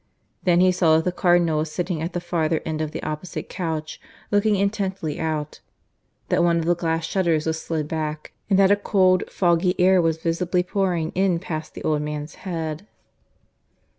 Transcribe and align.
Then 0.41 0.61
he 0.61 0.71
saw 0.71 0.95
that 0.95 1.05
the 1.05 1.11
Cardinal 1.11 1.59
was 1.59 1.71
sitting 1.71 2.01
at 2.01 2.13
the 2.13 2.19
farther 2.19 2.59
end 2.65 2.81
of 2.81 2.89
the 2.89 3.03
opposite 3.03 3.49
couch, 3.49 4.01
looking 4.31 4.55
intently 4.55 5.19
out; 5.19 5.59
that 6.29 6.43
one 6.43 6.57
of 6.57 6.65
the 6.65 6.75
glass 6.75 7.05
shutters 7.05 7.45
was 7.45 7.61
slid 7.61 7.87
back, 7.87 8.31
and 8.49 8.57
that 8.57 8.71
a 8.71 8.75
cold, 8.75 9.25
foggy 9.29 9.79
air 9.79 10.01
was 10.01 10.17
visibly 10.17 10.63
pouring 10.63 11.11
in 11.11 11.37
past 11.37 11.75
the 11.75 11.83
old 11.83 12.01
man's 12.01 12.33
head. 12.49 12.87